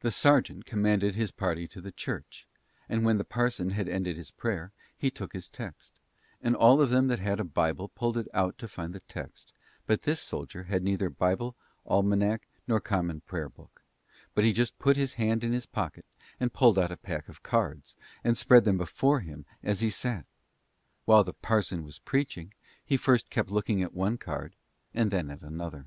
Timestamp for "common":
12.78-13.22